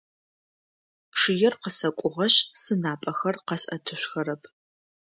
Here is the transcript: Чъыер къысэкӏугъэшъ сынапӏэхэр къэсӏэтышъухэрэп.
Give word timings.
Чъыер 1.19 1.53
къысэкӏугъэшъ 1.61 2.37
сынапӏэхэр 2.61 3.35
къэсӏэтышъухэрэп. 3.47 4.43